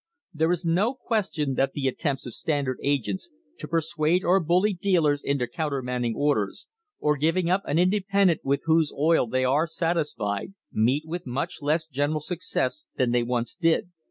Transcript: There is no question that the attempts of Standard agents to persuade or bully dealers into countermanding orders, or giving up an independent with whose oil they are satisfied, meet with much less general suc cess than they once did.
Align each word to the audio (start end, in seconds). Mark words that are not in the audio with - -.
There 0.33 0.51
is 0.51 0.65
no 0.65 0.95
question 0.95 1.53
that 1.53 1.73
the 1.73 1.85
attempts 1.87 2.25
of 2.25 2.33
Standard 2.33 2.79
agents 2.81 3.29
to 3.59 3.67
persuade 3.67 4.23
or 4.23 4.39
bully 4.39 4.73
dealers 4.73 5.21
into 5.21 5.45
countermanding 5.45 6.15
orders, 6.17 6.67
or 6.99 7.17
giving 7.17 7.51
up 7.51 7.61
an 7.65 7.77
independent 7.77 8.41
with 8.43 8.63
whose 8.65 8.91
oil 8.97 9.27
they 9.27 9.45
are 9.45 9.67
satisfied, 9.67 10.55
meet 10.73 11.03
with 11.05 11.27
much 11.27 11.61
less 11.61 11.85
general 11.85 12.19
suc 12.21 12.41
cess 12.41 12.87
than 12.95 13.11
they 13.11 13.21
once 13.21 13.53
did. 13.53 13.91